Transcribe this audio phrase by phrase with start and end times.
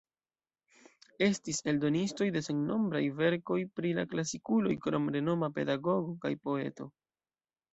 [1.25, 6.91] Estis eldonistoj de sennombraj verkoj pri la klasikuloj krom renoma pedagogo kaj poeto.